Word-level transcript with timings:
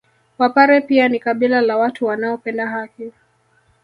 Wapare 0.37 0.81
pia 0.81 1.09
ni 1.09 1.19
kabila 1.19 1.61
la 1.61 1.77
watu 1.77 2.05
wanaopenda 2.05 2.67
haki 2.69 3.11